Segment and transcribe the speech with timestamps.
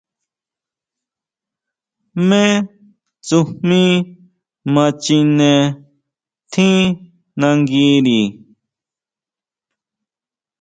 [2.13, 2.43] ¿Jmé
[3.25, 3.81] tsujmí
[4.73, 5.51] ma chine
[6.51, 6.83] tjín
[7.39, 8.21] nanguiri?